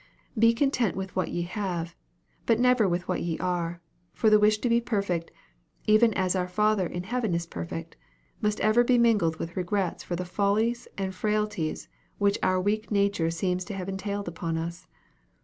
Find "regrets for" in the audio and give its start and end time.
9.55-10.15